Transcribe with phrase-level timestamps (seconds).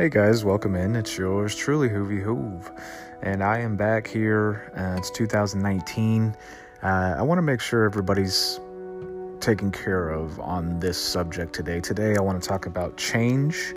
[0.00, 0.94] Hey guys, welcome in.
[0.94, 2.70] It's yours truly, Hoovy Hoove.
[3.20, 4.70] And I am back here.
[4.76, 6.36] Uh, it's 2019.
[6.80, 8.60] Uh, I want to make sure everybody's
[9.40, 11.80] taken care of on this subject today.
[11.80, 13.74] Today, I want to talk about change,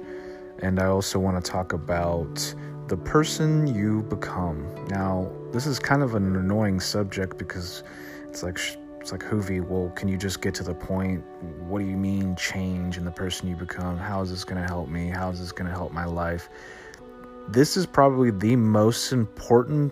[0.60, 2.54] and I also want to talk about
[2.86, 4.68] the person you become.
[4.90, 7.82] Now, this is kind of an annoying subject because
[8.30, 8.60] it's like,
[9.02, 11.24] it's like Hoovy, well, can you just get to the point?
[11.68, 13.98] What do you mean change in the person you become?
[13.98, 15.10] How is this going to help me?
[15.10, 16.50] How is this going to help my life?
[17.50, 19.92] This is probably the most important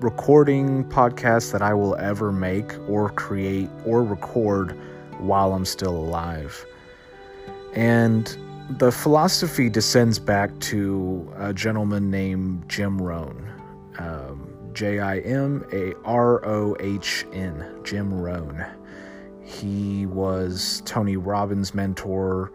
[0.00, 4.78] recording podcast that I will ever make or create or record
[5.18, 6.62] while I'm still alive.
[7.74, 8.36] And
[8.68, 13.53] the philosophy descends back to a gentleman named Jim Rohn.
[14.74, 18.66] J I M A R O H N, Jim Rohn.
[19.42, 22.50] He was Tony Robbins' mentor,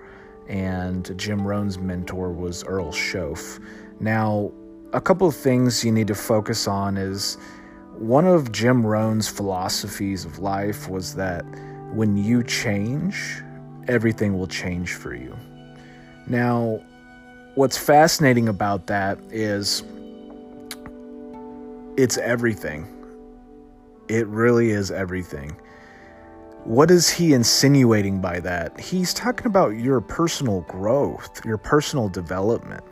[0.48, 3.60] and Jim Rohn's mentor was Earl Shoaff.
[4.00, 4.52] Now,
[4.92, 7.38] a couple of things you need to focus on is
[7.98, 11.44] one of Jim Rohn's philosophies of life was that
[11.94, 13.42] when you change,
[13.88, 15.36] everything will change for you.
[16.28, 16.82] Now,
[17.56, 19.84] what's fascinating about that is
[21.98, 22.88] it's everything.
[24.08, 25.60] It really is everything.
[26.64, 28.80] What is he insinuating by that?
[28.80, 32.84] He's talking about your personal growth, your personal development.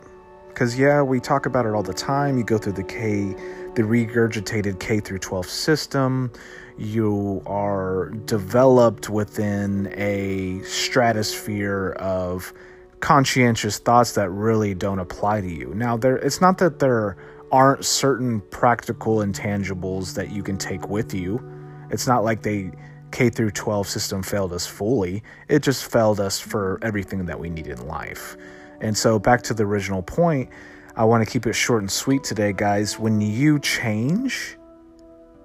[0.48, 2.38] Because, yeah, we talk about it all the time.
[2.38, 3.34] You go through the K,
[3.74, 6.32] the regurgitated K through 12 system.
[6.76, 12.52] You are developed within a stratosphere of
[13.00, 15.72] conscientious thoughts that really don't apply to you.
[15.74, 17.16] Now, there, it's not that they're
[17.50, 21.42] aren't certain practical intangibles that you can take with you.
[21.90, 22.72] It's not like they
[23.10, 25.22] K through 12 system failed us fully.
[25.48, 28.36] It just failed us for everything that we need in life.
[28.80, 30.50] And so back to the original point,
[30.96, 32.98] I want to keep it short and sweet today, guys.
[32.98, 34.58] When you change,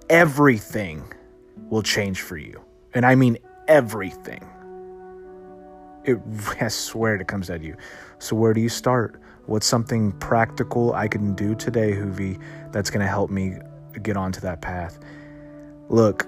[0.10, 1.04] everything
[1.70, 2.62] will change for you.
[2.94, 3.38] And I mean
[3.68, 4.48] everything.
[6.04, 6.20] It
[6.62, 7.76] I swear it comes at you.
[8.20, 9.22] So where do you start?
[9.46, 13.58] What's something practical I can do today, Hoovy, that's going to help me
[14.02, 15.00] get onto that path?
[15.90, 16.28] Look,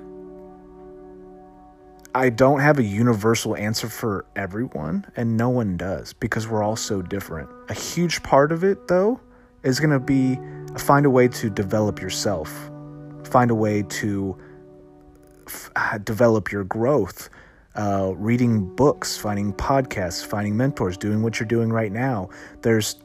[2.14, 6.76] I don't have a universal answer for everyone, and no one does because we're all
[6.76, 7.50] so different.
[7.70, 9.20] A huge part of it, though,
[9.64, 10.40] is going to be
[10.78, 12.70] find a way to develop yourself,
[13.24, 14.38] find a way to
[15.48, 17.30] f- uh, develop your growth.
[17.76, 22.30] Uh, reading books, finding podcasts, finding mentors, doing what you're doing right now.
[22.62, 22.96] There's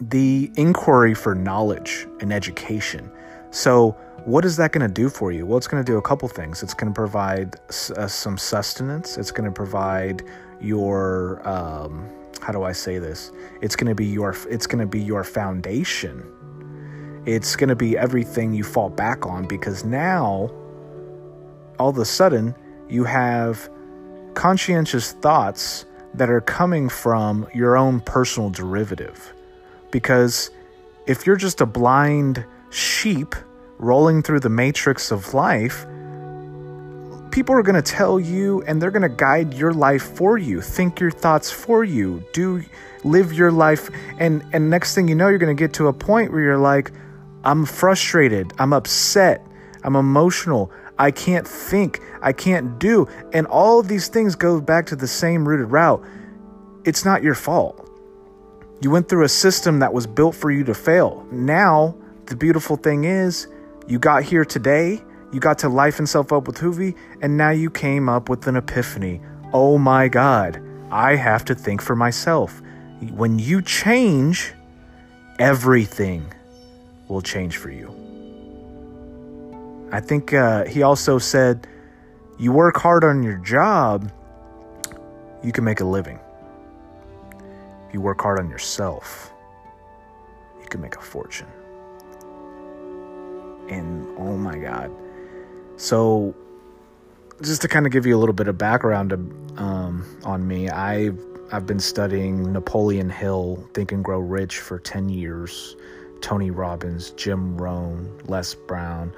[0.00, 3.10] the inquiry for knowledge and education.
[3.50, 5.46] So, what is that going to do for you?
[5.46, 6.62] Well, it's going to do a couple things.
[6.62, 7.56] It's going to provide
[7.96, 9.16] uh, some sustenance.
[9.16, 10.22] It's going to provide
[10.60, 12.08] your um,
[12.40, 13.32] how do I say this?
[13.62, 16.24] It's going to be your it's going to be your foundation.
[17.26, 20.50] It's going to be everything you fall back on because now
[21.78, 22.54] all of a sudden
[22.88, 23.68] you have
[24.34, 29.34] conscientious thoughts that are coming from your own personal derivative.
[29.90, 30.50] Because
[31.06, 33.34] if you're just a blind sheep
[33.78, 35.86] rolling through the matrix of life,
[37.30, 40.60] people are going to tell you and they're going to guide your life for you,
[40.60, 42.62] think your thoughts for you, do
[43.04, 45.92] live your life and and next thing you know you're going to get to a
[45.92, 46.90] point where you're like
[47.44, 49.46] I'm frustrated, I'm upset,
[49.84, 53.06] I'm emotional, I can't think, I can't do.
[53.32, 56.04] And all of these things go back to the same rooted route.
[56.84, 57.87] It's not your fault.
[58.80, 61.26] You went through a system that was built for you to fail.
[61.32, 61.96] Now,
[62.26, 63.48] the beautiful thing is,
[63.88, 65.02] you got here today,
[65.32, 68.46] you got to life and self up with Hoovy, and now you came up with
[68.46, 69.20] an epiphany.
[69.52, 72.62] Oh my God, I have to think for myself.
[73.10, 74.52] When you change,
[75.38, 76.32] everything
[77.08, 77.94] will change for you.
[79.90, 81.66] I think uh, he also said,
[82.38, 84.12] you work hard on your job,
[85.42, 86.20] you can make a living.
[87.88, 89.32] If you work hard on yourself,
[90.60, 91.48] you can make a fortune.
[93.70, 94.90] And oh my God.
[95.76, 96.34] So,
[97.40, 99.12] just to kind of give you a little bit of background
[99.58, 101.18] um, on me, I've,
[101.50, 105.76] I've been studying Napoleon Hill, Think and Grow Rich, for 10 years,
[106.20, 109.14] Tony Robbins, Jim Rohn, Les Brown.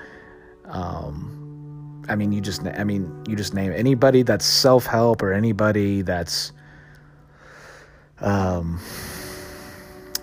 [0.66, 5.32] Um, I mean, you just, I mean, you just name anybody that's self help or
[5.32, 6.52] anybody that's
[8.20, 8.80] um,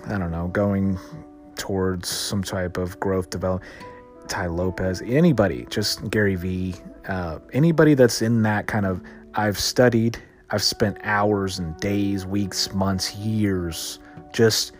[0.06, 0.98] I don't know, going
[1.56, 3.70] towards some type of growth development.
[4.28, 6.74] Tai Lopez, anybody, just Gary Vee,
[7.08, 9.00] uh, anybody that's in that kind of.
[9.34, 13.98] I've studied, I've spent hours and days, weeks, months, years
[14.32, 14.72] just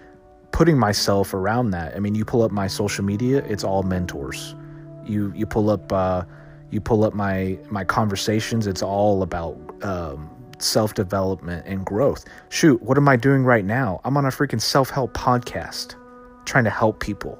[0.52, 1.96] putting myself around that.
[1.96, 4.54] I mean, you pull up my social media, it's all mentors.
[5.06, 6.24] You you pull up uh,
[6.70, 10.28] you pull up my my conversations, it's all about um,
[10.62, 12.24] self development and growth.
[12.48, 14.00] Shoot, what am I doing right now?
[14.04, 15.94] I'm on a freaking self help podcast,
[16.44, 17.38] trying to help people.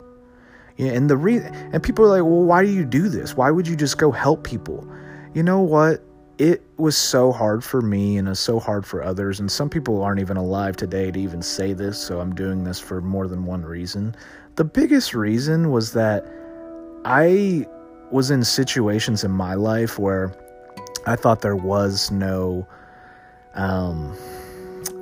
[0.76, 3.36] Yeah, and the re- and people are like, well, why do you do this?
[3.36, 4.88] Why would you just go help people?
[5.34, 6.02] You know what?
[6.38, 9.40] It was so hard for me and it's so hard for others.
[9.40, 11.98] And some people aren't even alive today to even say this.
[11.98, 14.14] So I'm doing this for more than one reason.
[14.54, 16.24] The biggest reason was that
[17.04, 17.66] I
[18.12, 20.32] was in situations in my life where
[21.06, 22.66] I thought there was no
[23.58, 24.16] um,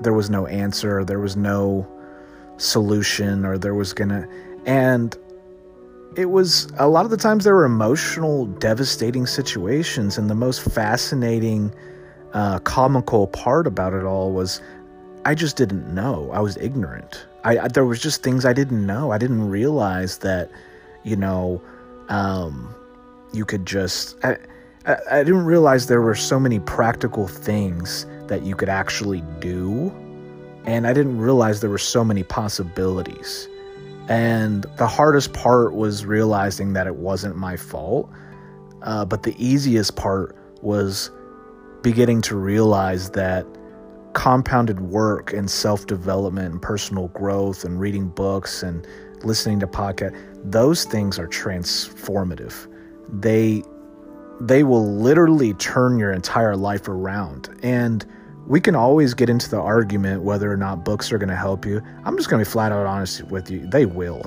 [0.00, 1.86] there was no answer, there was no
[2.56, 4.26] solution, or there was gonna.
[4.64, 5.16] And
[6.16, 10.62] it was a lot of the times there were emotional, devastating situations, and the most
[10.62, 11.72] fascinating,
[12.32, 14.60] uh, comical part about it all was
[15.24, 16.30] I just didn't know.
[16.32, 17.26] I was ignorant.
[17.44, 19.10] I, I there was just things I didn't know.
[19.12, 20.50] I didn't realize that,
[21.04, 21.60] you know,
[22.08, 22.74] um,
[23.32, 24.16] you could just.
[24.24, 24.38] I,
[24.86, 29.92] I, I didn't realize there were so many practical things that you could actually do.
[30.64, 33.48] And I didn't realize there were so many possibilities.
[34.08, 38.10] And the hardest part was realizing that it wasn't my fault.
[38.82, 41.10] Uh, but the easiest part was
[41.82, 43.46] beginning to realize that
[44.12, 48.86] compounded work and self development and personal growth and reading books and
[49.24, 52.72] listening to podcasts, those things are transformative.
[53.08, 53.62] They
[54.40, 57.58] they will literally turn your entire life around.
[57.62, 58.04] And
[58.46, 61.66] we can always get into the argument whether or not books are going to help
[61.66, 61.82] you.
[62.04, 63.66] I'm just going to be flat out honest with you.
[63.66, 64.24] They will.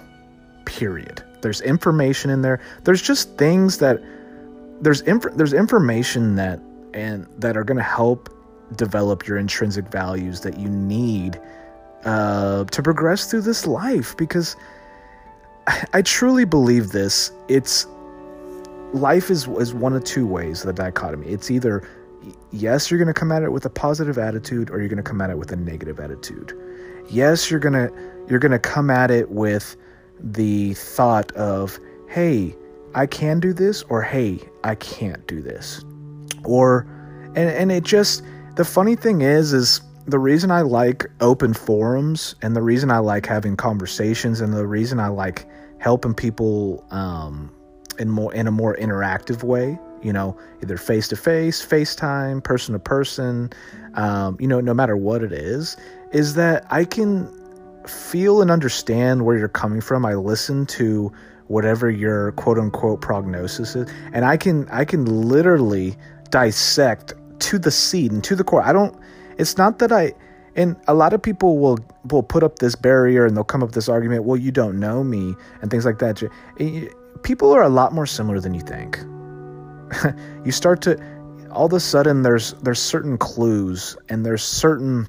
[0.65, 1.23] Period.
[1.41, 2.59] There's information in there.
[2.83, 4.01] There's just things that
[4.81, 6.59] there's inf- there's information that
[6.93, 8.29] and that are going to help
[8.75, 11.39] develop your intrinsic values that you need
[12.05, 14.55] uh, to progress through this life because
[15.67, 17.31] I, I truly believe this.
[17.47, 17.87] It's
[18.93, 21.27] life is is one of two ways the dichotomy.
[21.27, 21.87] It's either
[22.51, 25.03] yes you're going to come at it with a positive attitude or you're going to
[25.03, 26.53] come at it with a negative attitude.
[27.09, 27.93] Yes you're going to
[28.27, 29.75] you're going to come at it with
[30.19, 32.53] the thought of hey
[32.93, 35.83] i can do this or hey i can't do this.
[36.43, 36.87] Or
[37.35, 38.23] and and it just
[38.55, 42.97] the funny thing is is the reason i like open forums and the reason i
[42.97, 45.47] like having conversations and the reason i like
[45.77, 47.51] helping people um
[47.99, 52.73] in more in a more interactive way you know either face to face facetime person
[52.73, 53.49] to person
[54.39, 55.75] you know no matter what it is
[56.11, 57.27] is that i can
[57.89, 60.05] feel and understand where you're coming from.
[60.05, 61.11] I listen to
[61.47, 65.97] whatever your quote unquote prognosis is and i can i can literally
[66.29, 68.61] dissect to the seed and to the core.
[68.61, 68.95] I don't
[69.39, 70.13] it's not that i
[70.55, 71.79] and a lot of people will
[72.11, 74.79] will put up this barrier and they'll come up with this argument well you don't
[74.79, 76.21] know me and things like that
[76.59, 76.85] eh,
[77.23, 78.99] people are a lot more similar than you think.
[80.45, 80.97] you start to
[81.51, 85.07] all of a sudden there's there's certain clues and there's certain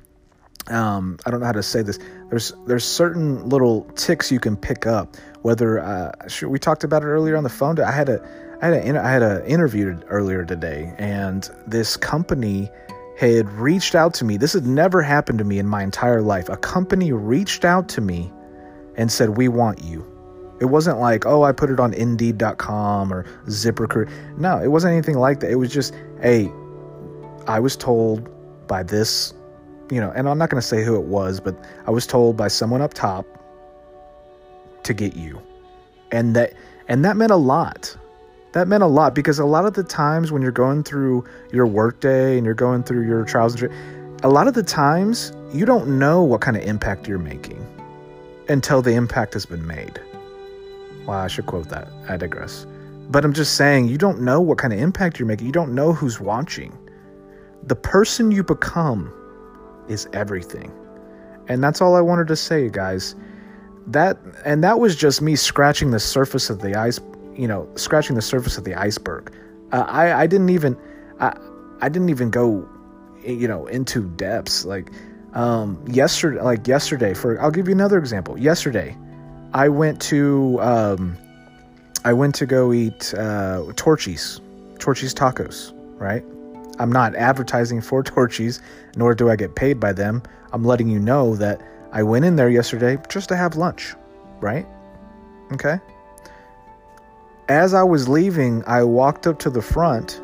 [0.69, 1.99] um, I don't know how to say this.
[2.29, 5.17] There's there's certain little ticks you can pick up.
[5.43, 6.13] Whether uh,
[6.47, 7.81] we talked about it earlier on the phone.
[7.81, 8.21] I had a
[8.63, 12.71] I had a I had an interview earlier today, and this company
[13.19, 14.37] had reached out to me.
[14.37, 16.49] This had never happened to me in my entire life.
[16.49, 18.33] A company reached out to me
[18.97, 20.07] and said, "We want you."
[20.61, 24.11] It wasn't like, oh, I put it on Indeed.com or ZipRecruiter.
[24.37, 25.51] No, it wasn't anything like that.
[25.51, 26.53] It was just, hey,
[27.47, 28.29] I was told
[28.69, 29.33] by this,
[29.91, 32.37] you know, and I'm not going to say who it was, but I was told
[32.37, 33.27] by someone up top
[34.85, 35.41] to get you,
[36.13, 36.55] and that
[36.89, 37.97] and that meant a lot.
[38.53, 41.67] That meant a lot because a lot of the times when you're going through your
[41.67, 43.73] workday and you're going through your trials and
[44.25, 47.65] a lot of the times you don't know what kind of impact you're making
[48.49, 50.01] until the impact has been made.
[51.07, 51.89] Well, I should quote that.
[52.09, 52.67] I digress.
[53.11, 55.47] But I'm just saying, you don't know what kind of impact you're making.
[55.47, 56.77] You don't know who's watching.
[57.65, 59.13] The person you become
[59.89, 60.73] is everything.
[61.49, 63.17] And that's all I wanted to say, guys.
[63.89, 67.01] That and that was just me scratching the surface of the ice,
[67.35, 69.35] you know, scratching the surface of the iceberg.
[69.73, 70.77] Uh, I I didn't even
[71.19, 71.37] I
[71.81, 72.69] I didn't even go
[73.25, 74.91] you know into depths like
[75.35, 78.39] um yesterday like yesterday for I'll give you another example.
[78.39, 78.97] Yesterday,
[79.53, 81.17] I went to um,
[82.05, 84.41] I went to go eat uh, Torchy's,
[84.79, 85.73] Torchy's Tacos.
[85.99, 86.25] Right?
[86.79, 88.61] I'm not advertising for Torchy's,
[88.97, 90.23] nor do I get paid by them.
[90.53, 91.61] I'm letting you know that
[91.93, 93.95] I went in there yesterday just to have lunch.
[94.41, 94.67] Right?
[95.53, 95.79] Okay.
[97.49, 100.23] As I was leaving, I walked up to the front.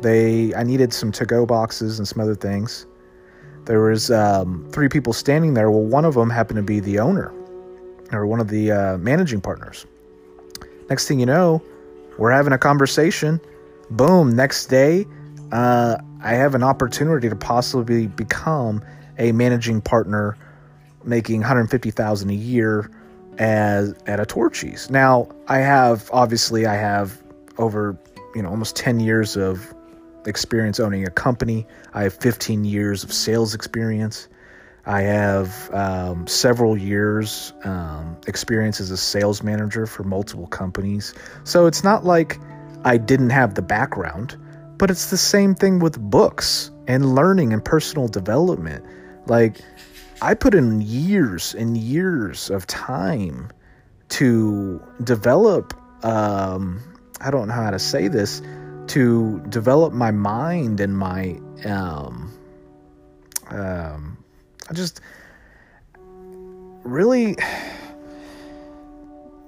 [0.00, 2.86] They I needed some to-go boxes and some other things.
[3.64, 5.70] There was um, three people standing there.
[5.70, 7.32] Well, one of them happened to be the owner
[8.12, 9.86] or one of the uh, managing partners.
[10.90, 11.62] Next thing you know,
[12.18, 13.40] we're having a conversation.
[13.90, 15.06] Boom, next day,
[15.52, 18.84] uh, I have an opportunity to possibly become
[19.18, 20.36] a managing partner
[21.04, 22.90] making 150,000 a year
[23.38, 24.90] as at a Torchy's.
[24.90, 27.22] Now, I have obviously I have
[27.58, 27.98] over,
[28.34, 29.73] you know, almost 10 years of
[30.26, 31.66] experience owning a company.
[31.92, 34.28] I have 15 years of sales experience.
[34.86, 41.14] I have um, several years um, experience as a sales manager for multiple companies.
[41.44, 42.38] So it's not like
[42.84, 44.36] I didn't have the background,
[44.76, 48.84] but it's the same thing with books and learning and personal development.
[49.26, 49.60] Like
[50.20, 53.50] I put in years and years of time
[54.10, 55.72] to develop.
[56.04, 56.82] Um,
[57.22, 58.42] I don't know how to say this
[58.94, 62.32] to develop my mind and my um,
[63.48, 64.16] um,
[64.70, 65.00] I just
[66.84, 67.36] really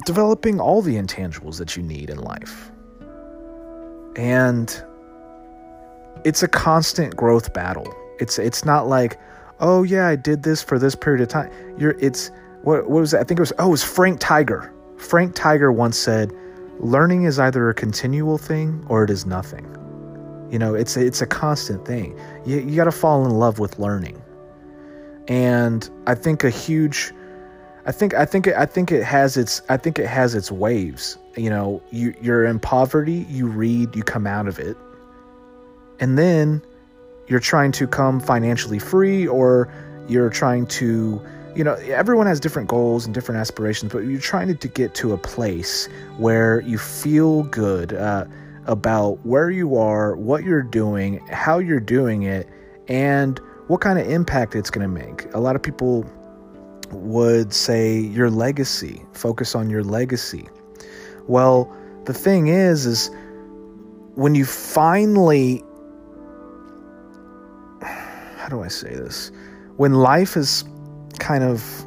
[0.05, 2.73] developing all the intangibles that you need in life.
[4.17, 4.83] And
[6.25, 7.95] it's a constant growth battle.
[8.19, 9.17] It's it's not like,
[9.61, 11.53] oh yeah, I did this for this period of time.
[11.79, 13.21] You're it's what what was it?
[13.21, 14.73] I think it was oh, it was Frank Tyger.
[14.99, 16.33] Frank Tyger once said,
[16.79, 19.65] learning is either a continual thing or it is nothing.
[20.51, 22.19] You know, it's a, it's a constant thing.
[22.45, 24.23] You you got to fall in love with learning
[25.29, 27.13] and I think a huge
[27.85, 30.51] I think I think it, I think it has its I think it has its
[30.51, 31.19] waves.
[31.37, 34.77] You know, you you're in poverty, you read, you come out of it.
[36.01, 36.63] And then
[37.29, 39.73] you're trying to come financially free or
[40.09, 41.25] you're trying to
[41.57, 45.13] you know everyone has different goals and different aspirations but you're trying to, get to
[45.13, 48.25] a place where you feel good uh,
[48.67, 52.49] about where you are what you're doing how you're doing it
[52.89, 55.33] and what kind of impact it's going to make.
[55.35, 56.05] A lot of people
[56.93, 60.49] would say your legacy, focus on your legacy.
[61.27, 63.11] Well, the thing is is
[64.15, 65.63] when you finally
[67.83, 69.33] how do I say this?
[69.77, 70.63] When life has
[71.19, 71.87] kind of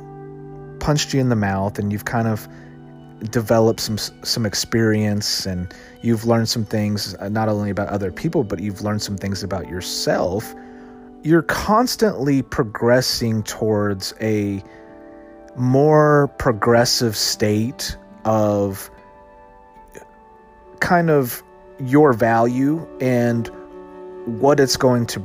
[0.79, 2.48] punched you in the mouth and you've kind of
[3.31, 8.43] developed some some experience and you've learned some things uh, not only about other people
[8.43, 10.55] but you've learned some things about yourself
[11.21, 14.63] you're constantly progressing towards a
[15.57, 18.89] more progressive state of
[20.79, 21.43] kind of
[21.79, 23.51] your value and
[24.25, 25.19] what it's going to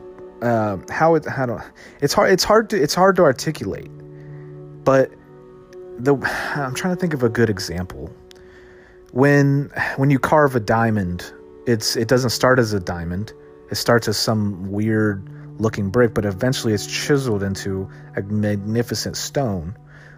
[0.44, 1.58] uh, how it how do
[2.00, 3.90] it's hard it's hard to it's hard to articulate
[4.84, 5.10] but
[5.98, 6.14] the
[6.54, 8.14] I'm trying to think of a good example
[9.12, 11.32] when when you carve a diamond
[11.66, 13.32] it's it doesn't start as a diamond
[13.70, 19.76] it starts as some weird looking brick, but eventually it's chiseled into a magnificent stone,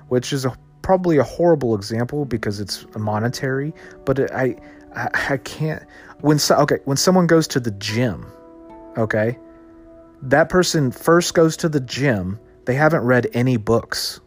[0.09, 3.73] which is a, probably a horrible example because it's monetary.
[4.04, 4.56] But it, I,
[4.95, 5.83] I, I can't.
[6.21, 8.26] When so, okay, when someone goes to the gym,
[8.97, 9.38] okay,
[10.23, 12.38] that person first goes to the gym.
[12.64, 14.20] They haven't read any books.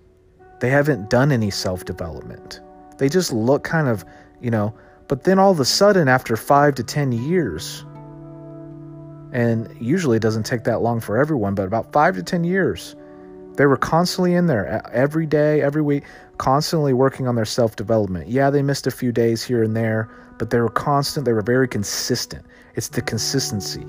[0.59, 2.61] They haven't done any self development.
[2.97, 4.03] They just look kind of,
[4.41, 4.75] you know.
[5.07, 7.83] But then all of a sudden, after five to ten years,
[9.31, 12.95] and usually it doesn't take that long for everyone, but about five to 10 years.
[13.55, 16.05] They were constantly in there every day, every week,
[16.37, 18.29] constantly working on their self development.
[18.29, 21.41] Yeah, they missed a few days here and there, but they were constant, they were
[21.41, 22.45] very consistent.
[22.75, 23.85] It's the consistency.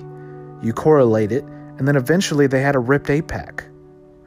[0.61, 1.45] You correlate it,
[1.81, 3.65] and then eventually they had a ripped eight pack.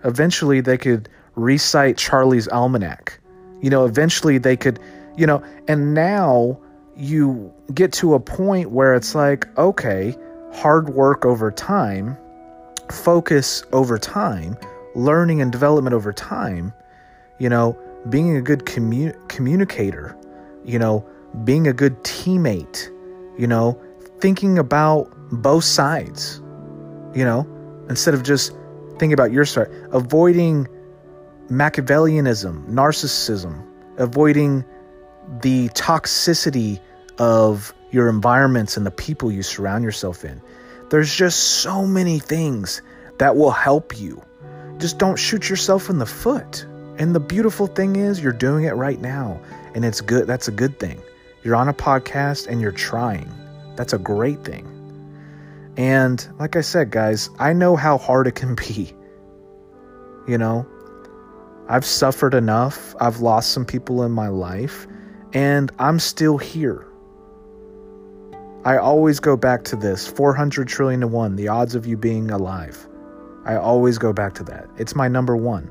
[0.03, 3.19] Eventually they could recite Charlie's Almanac.
[3.61, 4.79] You know, eventually they could,
[5.15, 6.59] you know, and now
[6.97, 10.15] you get to a point where it's like, okay,
[10.51, 12.17] hard work over time,
[12.91, 14.57] focus over time,
[14.95, 16.73] learning and development over time,
[17.37, 17.77] you know,
[18.09, 20.17] being a good commu- communicator,
[20.65, 21.07] you know,
[21.43, 22.89] being a good teammate,
[23.37, 23.79] you know,
[24.19, 26.41] thinking about both sides,
[27.13, 27.47] you know,
[27.89, 28.53] instead of just
[28.93, 30.67] thinking about your side, avoiding
[31.49, 33.65] Machiavellianism, narcissism,
[33.97, 34.63] avoiding
[35.41, 36.79] the toxicity
[37.17, 40.41] of your environments and the people you surround yourself in.
[40.89, 42.81] There's just so many things
[43.19, 44.21] that will help you.
[44.77, 46.65] Just don't shoot yourself in the foot.
[46.97, 49.39] And the beautiful thing is, you're doing it right now.
[49.75, 50.27] And it's good.
[50.27, 51.01] That's a good thing.
[51.43, 53.31] You're on a podcast and you're trying.
[53.75, 54.72] That's a great thing.
[55.77, 58.93] And like I said, guys, I know how hard it can be.
[60.27, 60.65] You know,
[61.67, 64.87] I've suffered enough, I've lost some people in my life,
[65.33, 66.85] and I'm still here.
[68.65, 72.31] I always go back to this 400 trillion to 1, the odds of you being
[72.31, 72.87] alive.
[73.45, 74.67] I always go back to that.
[74.77, 75.69] It's my number one.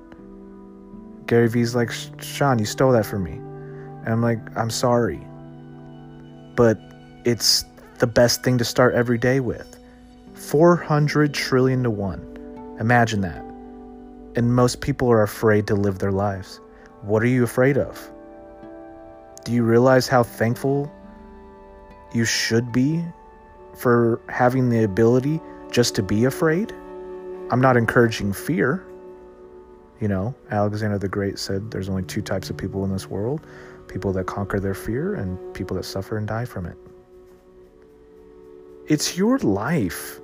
[1.27, 1.91] Gary Vee's like,
[2.21, 3.33] Sean, you stole that from me.
[3.33, 5.27] And I'm like, I'm sorry.
[6.55, 6.79] But
[7.25, 7.65] it's
[7.99, 9.79] the best thing to start every day with.
[10.43, 12.77] 400 trillion to one.
[12.81, 13.45] Imagine that.
[14.35, 16.61] And most people are afraid to live their lives.
[17.03, 18.11] What are you afraid of?
[19.45, 20.93] Do you realize how thankful
[22.13, 23.05] you should be
[23.77, 26.73] for having the ability just to be afraid?
[27.51, 28.85] I'm not encouraging fear.
[30.01, 33.47] You know, Alexander the Great said there's only two types of people in this world
[33.87, 36.77] people that conquer their fear and people that suffer and die from it.
[38.89, 40.19] It's your life.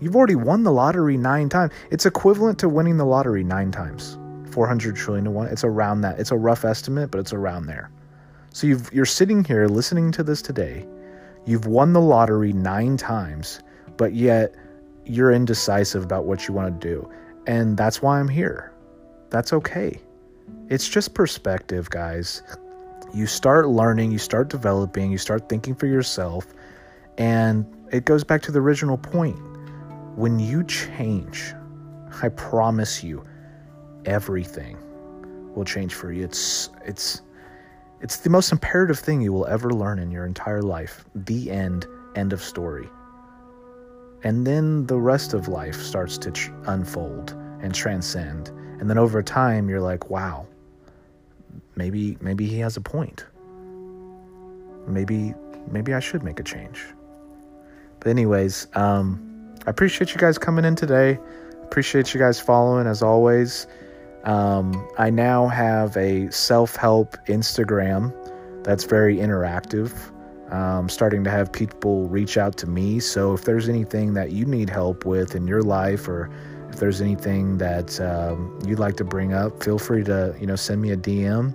[0.00, 1.72] You've already won the lottery nine times.
[1.90, 4.18] It's equivalent to winning the lottery nine times.
[4.50, 5.48] 400 trillion to one.
[5.48, 6.18] It's around that.
[6.18, 7.90] It's a rough estimate, but it's around there.
[8.52, 10.86] So you you're sitting here listening to this today.
[11.44, 13.60] You've won the lottery nine times,
[13.96, 14.54] but yet
[15.04, 17.10] you're indecisive about what you want to do.
[17.46, 18.72] And that's why I'm here.
[19.30, 20.00] That's okay.
[20.68, 22.42] It's just perspective, guys.
[23.12, 26.46] You start learning, you start developing, you start thinking for yourself,
[27.18, 29.38] and it goes back to the original point
[30.16, 31.52] when you change,
[32.22, 33.24] I promise you,
[34.04, 34.78] everything
[35.54, 36.24] will change for you.
[36.24, 37.22] It's it's
[38.00, 41.04] it's the most imperative thing you will ever learn in your entire life.
[41.14, 41.86] The end.
[42.14, 42.88] End of story.
[44.22, 48.48] And then the rest of life starts to tr- unfold and transcend.
[48.78, 50.46] And then over time, you're like, wow,
[51.76, 53.26] maybe maybe he has a point.
[54.86, 55.34] Maybe
[55.70, 56.84] maybe I should make a change.
[58.00, 59.33] But anyways, um,
[59.66, 61.18] I appreciate you guys coming in today.
[61.62, 63.66] Appreciate you guys following as always.
[64.24, 68.12] Um, I now have a self help Instagram
[68.62, 69.92] that's very interactive.
[70.52, 73.00] Um, starting to have people reach out to me.
[73.00, 76.30] So if there's anything that you need help with in your life, or
[76.70, 80.56] if there's anything that um, you'd like to bring up, feel free to you know
[80.56, 81.54] send me a DM.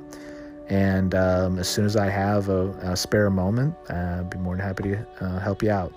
[0.68, 4.56] And um, as soon as I have a, a spare moment, uh, I'd be more
[4.56, 5.94] than happy to uh, help you out.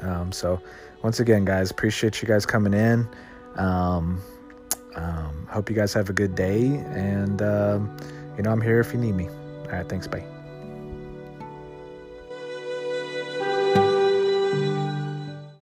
[0.00, 0.60] Um, so
[1.02, 3.08] once again, guys, appreciate you guys coming in.
[3.56, 4.22] Um,
[4.94, 6.66] um, hope you guys have a good day.
[6.66, 7.96] And, um,
[8.36, 9.28] you know, I'm here if you need me.
[9.28, 9.88] All right.
[9.88, 10.06] Thanks.
[10.06, 10.31] Bye.